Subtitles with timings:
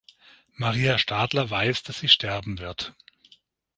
[0.55, 2.95] Maria Stadler weiß, dass sie sterben wird.